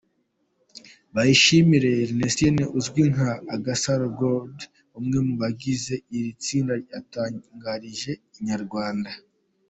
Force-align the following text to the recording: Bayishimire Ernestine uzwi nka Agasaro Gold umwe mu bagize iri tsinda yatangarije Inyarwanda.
Bayishimire 1.13 1.89
Ernestine 2.07 2.63
uzwi 2.79 3.01
nka 3.13 3.31
Agasaro 3.55 4.05
Gold 4.19 4.57
umwe 4.99 5.17
mu 5.27 5.33
bagize 5.41 5.93
iri 6.17 6.31
tsinda 6.41 6.73
yatangarije 6.93 8.11
Inyarwanda. 8.39 9.11